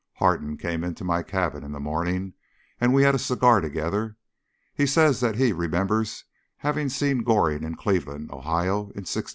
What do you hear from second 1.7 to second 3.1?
the morning, and we